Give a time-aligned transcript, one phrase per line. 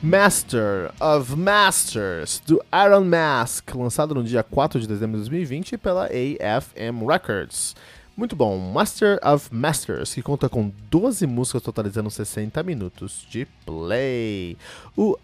[0.00, 6.04] Master of Masters, do Iron Mask, lançado no dia 4 de dezembro de 2020 pela
[6.04, 7.74] AFM Records.
[8.16, 14.56] Muito bom, Master of Masters, que conta com 12 músicas totalizando 60 minutos de play.
[14.96, 15.18] O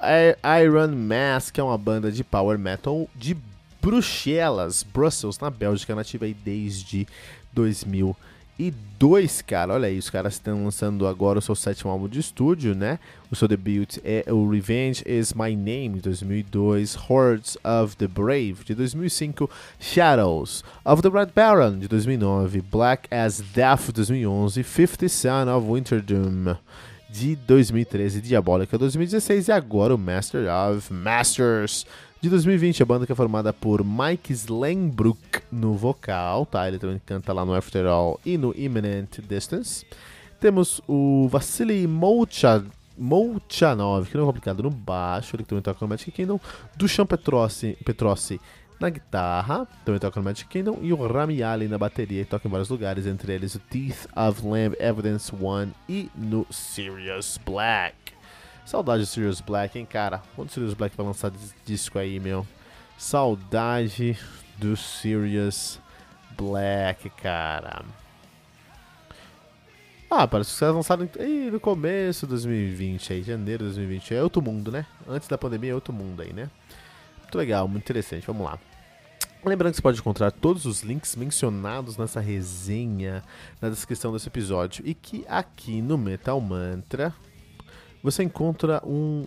[0.61, 3.37] Iron Mask é uma banda de power metal de
[3.81, 7.07] Bruxelas, Brussels, na Bélgica, nativa aí desde
[7.53, 8.17] 2000
[8.59, 9.75] e dois, cara.
[9.75, 12.99] Olha aí, os caras estão lançando agora o seu sétimo álbum de estúdio, né?
[13.31, 18.59] O seu debut é o Revenge Is My Name, de 2002, Hordes of the Brave,
[18.65, 25.09] de 2005, Shadows of the Red Baron, de 2009, Black as Death, de 2011, Fifty
[25.09, 26.57] Son of Winterdoom,
[27.11, 31.87] de 2013, Diabólica 2016 e agora o Master of Masters
[32.25, 36.67] de 2020, a banda que é formada por Mike Slenbrook no vocal, tá?
[36.67, 39.85] Ele também canta lá no After All e no Imminent Distance.
[40.41, 45.89] Temos o Vasily Molchanov, Molchanov, que não é complicado, no baixo, ele também toca no
[45.89, 46.41] Magic Kingdom.
[46.75, 48.41] Duchamp Petrossi, Petrossi
[48.81, 50.79] na guitarra, também toca no Magic Kingdom.
[50.81, 54.09] E o Rami Ali na bateria, e toca em vários lugares, entre eles o Teeth
[54.17, 58.14] of Lamb, Evidence One e no Sirius Black.
[58.65, 60.23] Saudade do Sirius Black, hein, cara?
[60.35, 61.31] Quando o Sirius Black vai lançar
[61.65, 62.47] disco aí, meu?
[62.97, 64.19] Saudade
[64.57, 65.79] do Sirius
[66.37, 67.85] Black, cara.
[70.11, 74.15] Ah, parece que caras lançaram aí no começo de 2020, aí, janeiro de 2020.
[74.15, 74.87] É outro mundo, né?
[75.09, 76.49] Antes da pandemia é outro mundo aí, né?
[77.21, 78.27] Muito legal, muito interessante.
[78.27, 78.59] Vamos lá.
[79.45, 83.23] Lembrando que você pode encontrar todos os links mencionados nessa resenha
[83.61, 87.15] na descrição desse episódio e que aqui no Metal Mantra
[88.05, 89.27] você encontra um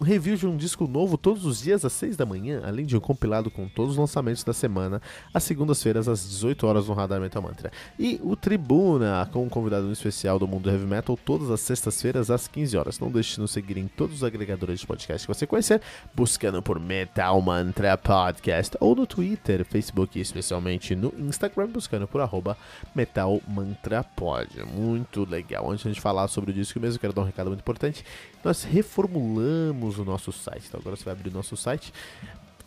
[0.00, 2.96] um review de um disco novo todos os dias às 6 da manhã, além de
[2.96, 5.00] um compilado com todos os lançamentos da semana,
[5.32, 7.70] às segundas-feiras às 18 horas no Radar Metal Mantra.
[7.98, 12.46] E o Tribuna, com um convidado especial do mundo heavy metal, todas as sextas-feiras às
[12.46, 12.98] 15 horas.
[13.00, 15.80] Não deixe de nos seguir em todos os agregadores de podcast que você conhecer,
[16.14, 22.20] buscando por Metal Mantra Podcast, ou no Twitter, Facebook e especialmente no Instagram, buscando por
[22.20, 22.56] arroba
[22.94, 24.48] Metal Mantra Pod.
[24.74, 25.70] Muito legal.
[25.70, 28.04] Antes de a gente falar sobre o disco mesmo, quero dar um recado muito importante.
[28.44, 30.66] Nós reformulamos o nosso site.
[30.68, 31.92] Então agora você vai abrir o nosso site.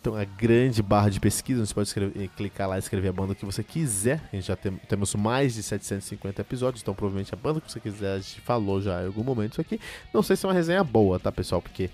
[0.00, 3.34] Então a grande barra de pesquisa, você pode escrever, clicar lá e escrever a banda
[3.34, 4.22] que você quiser.
[4.32, 7.78] A gente já tem, temos mais de 750 episódios, então provavelmente a banda que você
[7.78, 9.78] quiser a gente falou já em algum momento isso aqui.
[10.12, 11.60] Não sei se é uma resenha boa, tá pessoal?
[11.60, 11.90] Porque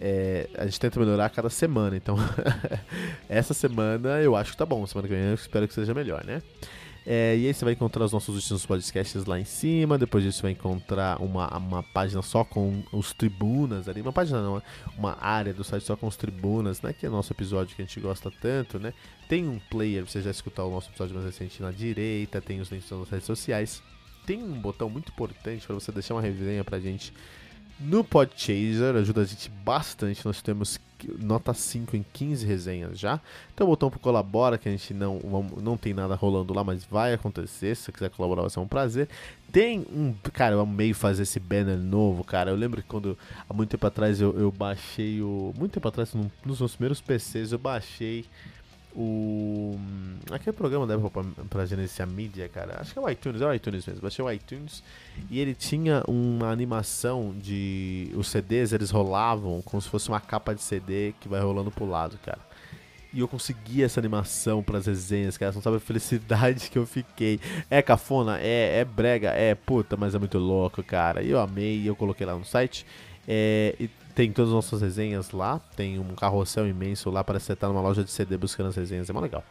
[0.00, 1.96] é, a gente tenta melhorar a cada semana.
[1.96, 2.16] Então
[3.28, 4.84] essa semana eu acho que tá bom.
[4.86, 6.42] Semana que vem eu espero que seja melhor, né?
[7.06, 9.98] É, e aí você vai encontrar os nossos últimos podcasts lá em cima.
[9.98, 14.00] Depois disso, você vai encontrar uma, uma página só com os tribunas ali.
[14.00, 14.62] Uma página não,
[14.96, 16.92] uma área do site só com os tribunas, né?
[16.92, 18.94] Que é o nosso episódio que a gente gosta tanto, né?
[19.28, 22.40] Tem um player, você já escutar o nosso episódio mais recente na direita.
[22.40, 23.82] Tem os links das redes sociais.
[24.26, 27.12] Tem um botão muito importante para você deixar uma resenha pra gente
[27.78, 30.24] no Podchaser, ajuda a gente bastante.
[30.24, 30.78] Nós temos
[31.18, 33.20] nota 5 em 15 resenhas já.
[33.54, 35.18] Tem o botão para colabora, que a gente não,
[35.60, 37.74] não tem nada rolando lá, mas vai acontecer.
[37.74, 39.08] Se você quiser colaborar, vai ser um prazer.
[39.52, 40.14] Tem um.
[40.32, 42.50] Cara, eu amei fazer esse banner novo, cara.
[42.50, 43.18] Eu lembro que quando,
[43.48, 45.52] há muito tempo atrás, eu, eu baixei o.
[45.56, 46.12] Muito tempo atrás,
[46.44, 48.24] nos meus primeiros PCs, eu baixei
[48.94, 49.78] o.
[50.30, 52.80] Aquele programa da Apple pra, pra gerenciar mídia, cara.
[52.80, 54.02] Acho que é o iTunes, é o iTunes mesmo.
[54.02, 54.82] Baixei o iTunes
[55.30, 58.10] e ele tinha uma animação de.
[58.14, 61.86] Os CDs eles rolavam como se fosse uma capa de CD que vai rolando pro
[61.86, 62.40] lado, cara.
[63.12, 65.52] E eu consegui essa animação pras resenhas, cara.
[65.52, 67.38] Você não sabe a felicidade que eu fiquei.
[67.70, 68.40] É cafona?
[68.40, 69.30] É, é brega?
[69.30, 71.22] É, puta, mas é muito louco, cara.
[71.22, 72.84] E eu amei e eu coloquei lá no site.
[73.26, 75.60] É, e tem todas as nossas resenhas lá.
[75.76, 79.10] Tem um carrossel imenso lá para você estar numa loja de CD buscando as resenhas.
[79.10, 79.44] É muito legal.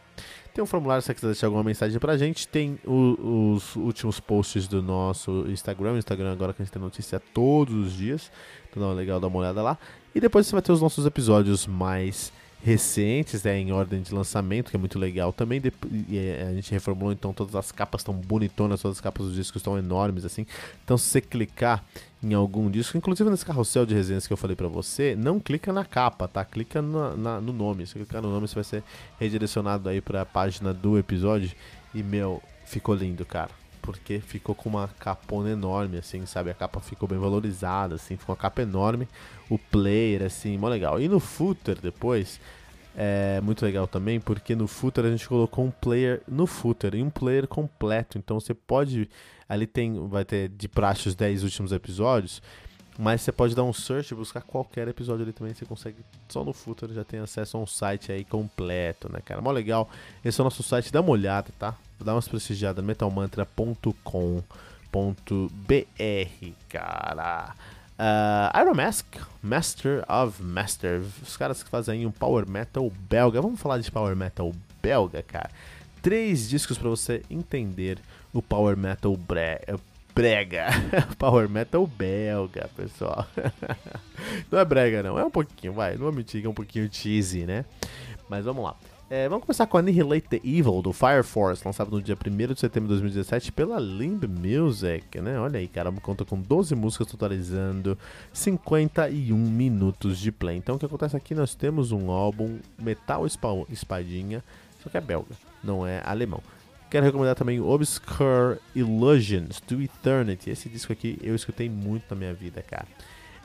[0.54, 2.48] Tem um formulário se você quiser deixar alguma mensagem pra gente.
[2.48, 5.98] Tem o, os últimos posts do nosso Instagram.
[5.98, 8.30] Instagram agora que a gente tem notícia todos os dias.
[8.70, 9.78] Então é legal dar uma olhada lá.
[10.14, 12.32] E depois você vai ter os nossos episódios mais
[12.64, 15.60] recentes, né, em ordem de lançamento, que é muito legal também.
[16.10, 19.60] É, a gente reformulou, então todas as capas estão bonitonas, todas as capas dos discos
[19.60, 20.46] estão enormes, assim.
[20.82, 21.84] Então, se você clicar
[22.24, 25.72] em algum disco, inclusive nesse carrossel de resenhas que eu falei pra você, não clica
[25.72, 26.44] na capa, tá?
[26.44, 27.86] Clica na, na, no nome.
[27.86, 28.82] Se clicar no nome, você vai ser
[29.20, 31.52] redirecionado aí pra página do episódio.
[31.94, 33.50] E, meu, ficou lindo, cara
[33.84, 36.50] porque ficou com uma capona enorme, assim, sabe?
[36.50, 39.06] A capa ficou bem valorizada, assim, ficou uma capa enorme.
[39.50, 40.98] O player, assim, mó legal.
[40.98, 42.40] E no footer depois,
[42.96, 47.02] é muito legal também, porque no footer a gente colocou um player no footer e
[47.02, 48.16] um player completo.
[48.16, 49.08] Então você pode.
[49.48, 50.08] Ali tem.
[50.08, 52.42] Vai ter de praxe os 10 últimos episódios.
[52.96, 55.52] Mas você pode dar um search e buscar qualquer episódio ali também.
[55.52, 55.96] Você consegue
[56.28, 59.40] só no footer já tem acesso a um site aí completo, né, cara?
[59.40, 59.88] Mó legal.
[60.24, 61.74] Esse é o nosso site, dá uma olhada, tá?
[62.00, 63.94] Dá umas prestigiadas metalmantra.com.br,
[66.68, 67.54] cara.
[67.98, 69.06] Uh, Iron Mask,
[69.42, 71.02] Master of Master.
[71.22, 73.40] Os caras que fazem um power metal belga.
[73.40, 74.52] Vamos falar de power metal
[74.82, 75.50] belga, cara.
[76.04, 77.98] Três discos para você entender
[78.30, 79.58] o power metal bre
[80.14, 80.66] brega.
[81.18, 83.26] power metal belga, pessoal.
[84.52, 85.18] não é brega, não.
[85.18, 85.94] É um pouquinho, vai.
[85.94, 87.64] Não vou mentir é um pouquinho cheesy, né?
[88.28, 88.76] Mas vamos lá.
[89.08, 92.60] É, vamos começar com Annihilate the Evil, do Fire Force, lançado no dia 1 de
[92.60, 95.40] setembro de 2017 pela Limb Music, né?
[95.40, 97.96] Olha aí, cara, conta com 12 músicas totalizando
[98.30, 100.58] 51 minutos de play.
[100.58, 101.34] Então o que acontece aqui?
[101.34, 103.26] Nós temos um álbum Metal
[103.70, 104.44] Espadinha,
[104.84, 106.42] só que é belga, não é alemão.
[106.90, 110.50] Quero recomendar também Obscure Illusions to Eternity.
[110.50, 112.86] Esse disco aqui eu escutei muito na minha vida, cara.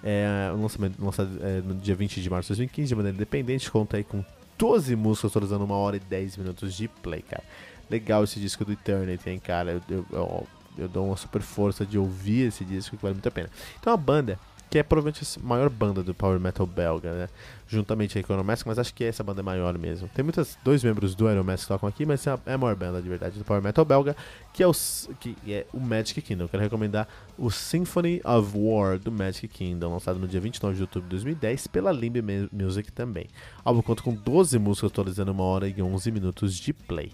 [0.03, 3.71] É um lançamento lançado é, no dia 20 de março de 2015 de maneira independente,
[3.71, 4.23] conta aí com
[4.57, 7.43] 12 músicas totalizando uma hora e 10 minutos de play, cara.
[7.89, 9.71] Legal esse disco do Eternity, hein, cara.
[9.71, 10.47] Eu, eu, eu,
[10.77, 13.49] eu dou uma super força de ouvir esse disco que vale muito a pena.
[13.79, 14.37] Então a banda
[14.69, 17.29] que é provavelmente a maior banda do power metal belga, né?
[17.67, 20.07] Juntamente aí com o Aeromask, mas acho que essa banda é maior mesmo.
[20.09, 23.09] Tem muitos dois membros do Aeromask que tocam aqui, mas é a maior banda de
[23.09, 24.15] verdade do power metal belga,
[24.53, 24.71] que é o
[25.19, 26.43] que é o Magic Kingdom.
[26.43, 27.07] Eu quero recomendar
[27.37, 31.67] o Symphony of War do Magic Kingdom, lançado no dia 29 de outubro de 2010
[31.67, 33.27] pela Limb Music também.
[33.65, 37.11] O álbum conta com 12 músicas atualizando uma hora e 11 minutos de play.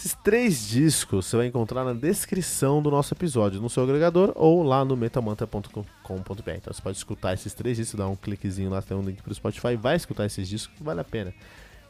[0.00, 4.62] Esses três discos você vai encontrar na descrição do nosso episódio, no seu agregador ou
[4.62, 6.50] lá no metamanta.com.br.
[6.56, 9.30] Então você pode escutar esses três discos, dar um cliquezinho lá, tem um link para
[9.30, 11.34] o Spotify, vai escutar esses discos vale a pena.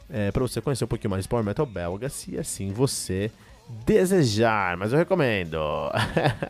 [0.09, 3.31] É, para você conhecer um pouquinho mais de Power Metal belga, se assim você
[3.85, 5.57] desejar, mas eu recomendo.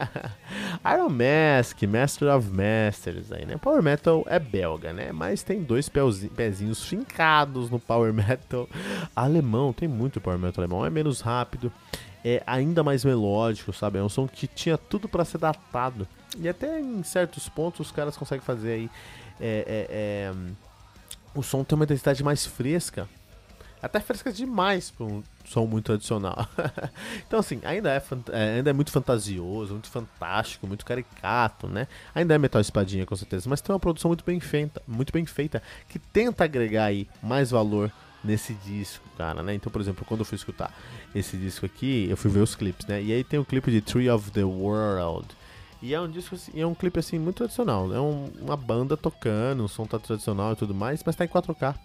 [0.94, 3.58] Iron Mask, Master of Masters aí, né?
[3.58, 5.12] Power Metal é belga, né?
[5.12, 8.68] Mas tem dois pezinhos fincados no Power Metal
[9.16, 9.74] alemão.
[9.74, 11.72] Tem muito Power Metal alemão, é menos rápido,
[12.24, 14.00] é ainda mais melódico, sabe?
[14.00, 16.08] É um som que tinha tudo para ser datado.
[16.40, 18.90] E até em certos pontos os caras conseguem fazer aí.
[19.40, 20.34] É, é, é,
[21.34, 23.08] o som tem uma intensidade mais fresca,
[23.82, 26.48] até fresca demais para um som muito tradicional.
[27.26, 28.02] então, assim, ainda é,
[28.32, 31.88] é, ainda é muito fantasioso, muito fantástico, muito caricato, né?
[32.14, 35.26] Ainda é metal espadinha, com certeza, mas tem uma produção muito bem feita, muito bem
[35.26, 37.92] feita, que tenta agregar aí mais valor
[38.24, 39.54] nesse disco, cara, né?
[39.56, 40.72] Então, por exemplo, quando eu fui escutar
[41.14, 43.02] esse disco aqui, eu fui ver os clipes, né?
[43.02, 45.28] E aí tem o clipe de Tree of the World.
[45.82, 47.92] E é um disco, assim, é um clipe assim muito tradicional.
[47.92, 51.28] É um, uma banda tocando, um som tá tradicional e tudo mais, mas tá em
[51.28, 51.76] 4K.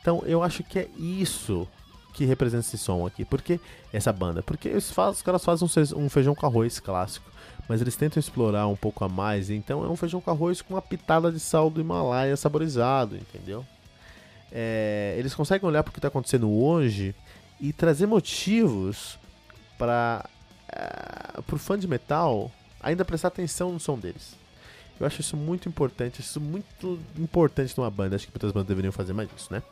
[0.00, 1.68] Então eu acho que é isso
[2.12, 3.24] que representa esse som aqui.
[3.24, 3.60] Porque
[3.92, 4.42] essa banda?
[4.42, 7.30] Porque faz, os caras fazem um feijão com arroz clássico.
[7.68, 9.50] Mas eles tentam explorar um pouco a mais.
[9.50, 13.64] Então é um feijão com arroz com uma pitada de sal do Himalaia saborizado, entendeu?
[14.50, 17.14] É, eles conseguem olhar para o que está acontecendo hoje
[17.60, 19.18] e trazer motivos
[19.78, 20.28] para
[20.68, 22.50] uh, o fã de metal
[22.82, 24.39] ainda prestar atenção no som deles.
[25.00, 28.16] Eu acho isso muito importante, isso muito importante numa banda.
[28.16, 29.62] Acho que outras bandas deveriam fazer mais isso, né?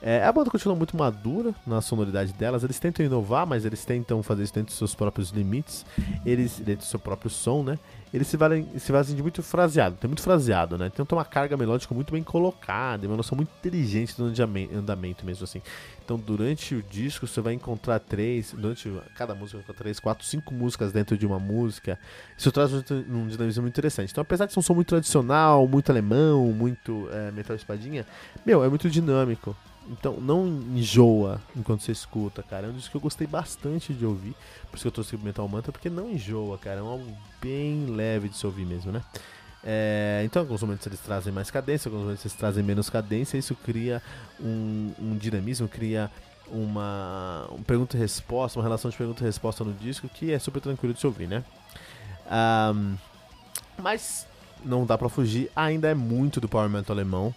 [0.00, 2.62] É, a banda continua muito madura na sonoridade delas.
[2.62, 5.84] Eles tentam inovar, mas eles tentam fazer isso dentro dos seus próprios limites.
[6.24, 7.78] Eles, dentro do seu próprio som, né?
[8.12, 10.88] Eles se valem, se valem de muito fraseado, tem muito fraseado, né?
[10.88, 14.32] Tem uma carga melódica muito bem colocada, uma noção muito inteligente do
[14.74, 15.60] andamento mesmo assim.
[16.02, 20.90] Então durante o disco você vai encontrar três, durante cada música três, quatro, cinco músicas
[20.90, 21.98] dentro de uma música.
[22.36, 24.10] Isso traz um dinamismo muito interessante.
[24.10, 28.06] Então apesar de ser um som muito tradicional, muito alemão, muito é, metal espadinha,
[28.46, 29.54] meu, é muito dinâmico.
[29.90, 32.66] Então não enjoa enquanto você escuta, cara.
[32.66, 34.34] É um disco que eu gostei bastante de ouvir.
[34.70, 36.80] Por isso que eu trouxe o Metal Mantra, porque não enjoa, cara.
[36.80, 39.02] É um álbum bem leve de se ouvir mesmo, né?
[39.64, 43.38] É, então, alguns momentos eles trazem mais cadência, alguns momentos eles trazem menos cadência.
[43.38, 44.02] Isso cria
[44.40, 46.10] um, um dinamismo, cria
[46.50, 50.38] uma um pergunta e resposta, uma relação de pergunta e resposta no disco que é
[50.38, 51.44] super tranquilo de se ouvir, né?
[52.74, 52.96] Um,
[53.78, 54.26] mas
[54.64, 57.34] não dá para fugir, ainda é muito do power metal alemão.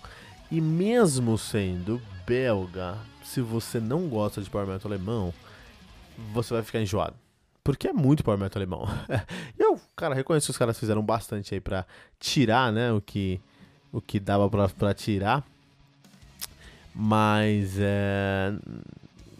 [0.49, 5.33] E mesmo sendo belga, se você não gosta de power metal alemão,
[6.33, 7.13] você vai ficar enjoado.
[7.61, 8.87] Porque é muito power metal alemão.
[9.59, 11.85] eu, cara, reconheço que os caras fizeram bastante aí pra
[12.17, 13.41] tirar, né, o que,
[13.91, 15.45] o que dava pra, tirar.
[16.95, 18.53] Mas, é...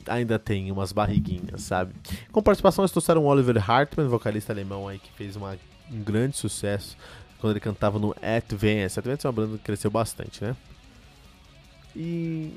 [0.05, 1.93] ainda tem umas barriguinhas, sabe?
[2.29, 5.57] Com participação eles trouxeram o Oliver Hartmann, vocalista alemão aí que fez uma,
[5.89, 6.97] um grande sucesso
[7.39, 8.99] quando ele cantava no Advance.
[8.99, 10.57] Advance é uma banda que cresceu bastante, né?
[11.95, 12.53] E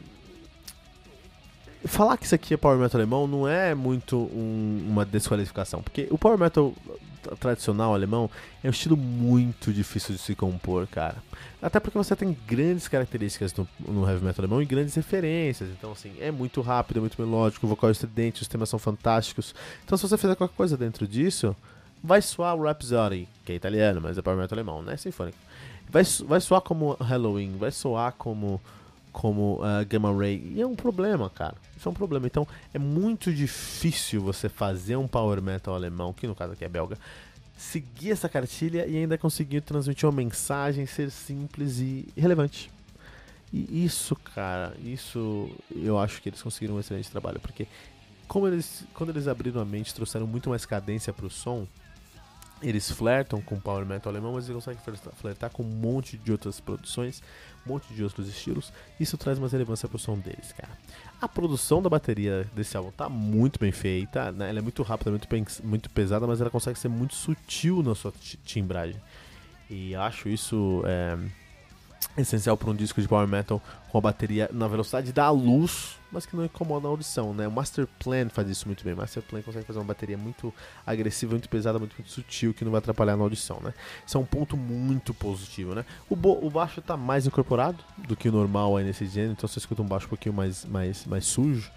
[1.87, 6.07] falar que isso aqui é power metal alemão não é muito um, uma desqualificação, porque
[6.11, 6.73] o power metal
[7.39, 8.31] tradicional alemão
[8.63, 11.17] é um estilo muito difícil de se compor, cara.
[11.63, 15.71] Até porque você tem grandes características no, no heavy metal alemão e grandes referências.
[15.71, 18.79] Então, assim, é muito rápido, é muito melódico, o vocal é estridente, os temas são
[18.79, 19.55] fantásticos.
[19.85, 21.57] Então, se você fizer qualquer coisa dentro disso,
[22.03, 24.97] vai soar o Rhapsody, que é italiano, mas é power metal alemão, né?
[24.97, 25.39] Sinfônico.
[25.89, 28.61] Vai, vai soar como Halloween, vai soar como
[29.15, 30.53] como uh, Gamma Ray.
[30.57, 31.55] E é um problema, cara.
[31.77, 32.27] Isso é um problema.
[32.27, 36.69] Então é muito difícil você fazer um power metal alemão, que no caso aqui é
[36.69, 36.99] belga,
[37.57, 42.71] seguir essa cartilha e ainda conseguir transmitir uma mensagem, ser simples e relevante.
[43.53, 47.69] E isso, cara, isso eu acho que eles conseguiram um excelente trabalho, porque
[48.27, 51.69] como eles, quando eles abriram a mente, trouxeram muito mais cadência pro som,
[52.65, 54.83] eles flertam com power metal alemão, mas eles conseguem
[55.15, 57.23] flertar com um monte de outras produções,
[57.67, 58.73] um monte de outros estilos.
[58.99, 60.73] Isso traz mais relevância pro som deles, cara.
[61.21, 64.49] A produção da bateria desse álbum tá muito bem feita, né?
[64.49, 65.29] ela é muito rápida, muito,
[65.63, 68.13] muito pesada, mas ela consegue ser muito sutil na sua
[68.45, 69.01] timbragem.
[69.69, 71.19] E acho isso é,
[72.17, 76.27] essencial para um disco de power metal com a bateria na velocidade da luz, mas
[76.27, 77.47] que não incomoda a audição, né?
[77.47, 78.95] O Master Plan faz isso muito bem.
[78.95, 80.53] O Master Plan consegue fazer uma bateria muito
[80.87, 83.75] agressiva, muito pesada, muito, muito sutil, que não vai atrapalhar na audição, né?
[84.07, 85.85] Isso é um ponto muito positivo, né?
[86.09, 89.59] O, o baixo está mais incorporado do que o normal aí nesse gênero, então você
[89.59, 91.71] escuta um baixo um pouquinho mais, mais, mais sujo.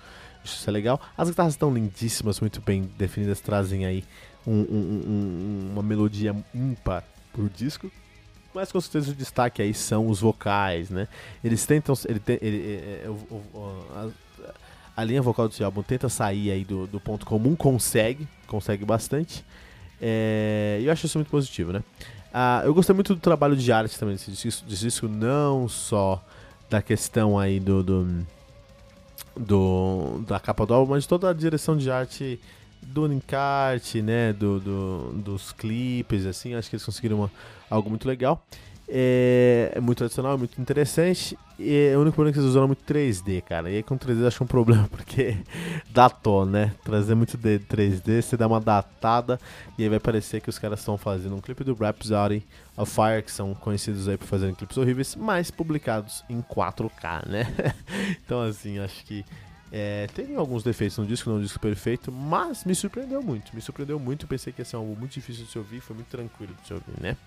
[0.44, 1.02] Isso é legal.
[1.18, 4.04] As guitarras estão lindíssimas, muito bem definidas, trazem aí
[4.46, 7.04] um, um, um, uma melodia ímpar
[7.34, 7.92] pro disco
[8.58, 11.08] mas com certeza o destaque aí são os vocais, né?
[11.44, 11.96] Eles tentam.
[12.06, 13.10] Ele, ele, ele, é, é,
[13.96, 18.84] a, a, linha vocal desse álbum tenta sair aí do, do ponto comum, consegue, consegue
[18.84, 19.46] bastante.
[20.02, 21.84] É, eu acho isso muito positivo, né?
[22.34, 26.24] Ah, eu gostei muito do trabalho de arte também desse disco, desse disco não só
[26.68, 28.26] da questão aí do, do,
[29.36, 32.40] do, da capa do álbum, mas de toda a direção de arte
[32.88, 37.32] do encarte, né, do, do, dos clipes, assim, acho que eles conseguiram uma,
[37.70, 38.44] algo muito legal.
[38.90, 41.38] É, é, muito tradicional, é muito interessante.
[41.60, 43.70] E é o único problema é que eles usaram muito 3D, cara.
[43.70, 45.38] E aí com 3D eu acho um problema, porque
[45.90, 46.74] datou, né?
[46.86, 49.38] Trazer muito de 3D, você dá uma datada
[49.78, 52.44] e aí vai parecer que os caras estão fazendo um clipe do Rhapsody
[52.78, 57.46] of Fire, que são conhecidos aí por fazerem clipes horríveis, mas publicados em 4K, né?
[58.24, 59.26] então assim, acho que
[59.72, 63.54] é, tem alguns defeitos no disco, não é um disco perfeito, mas me surpreendeu muito.
[63.54, 64.28] Me surpreendeu muito.
[64.28, 66.74] Pensei que ia ser algo muito difícil de se ouvir, foi muito tranquilo de se
[66.74, 67.18] ouvir, né?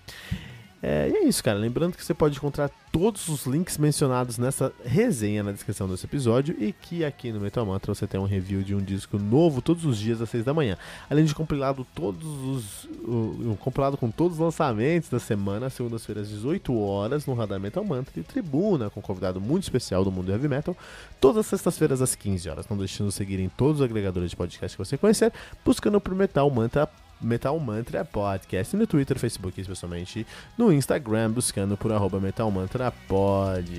[0.83, 1.59] É, e é isso, cara.
[1.59, 6.55] Lembrando que você pode encontrar todos os links mencionados nessa resenha na descrição desse episódio
[6.59, 9.85] e que aqui no Metal Mantra você tem um review de um disco novo todos
[9.85, 10.77] os dias às 6 da manhã.
[11.09, 16.33] Além de compilado todos os um compilado com todos os lançamentos da semana, segundas-feiras às
[16.33, 20.31] 18 horas no Radar Metal Mantra e Tribuna com um convidado muito especial do mundo
[20.31, 20.75] heavy metal,
[21.19, 22.67] todas as sextas-feiras às 15 horas.
[22.67, 25.31] Não deixando de seguir em todos os agregadores de podcast que você conhecer,
[25.63, 26.89] buscando por Metal Mantra
[27.21, 30.25] Metal Mantra Podcast no Twitter, Facebook, especialmente
[30.57, 33.71] no Instagram, buscando por arroba Metal Mantra Pod.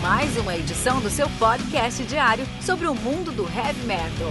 [0.00, 4.30] Mais uma edição do seu podcast diário sobre o mundo do heavy metal.